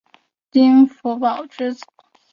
[0.49, 1.85] 丁福保之子。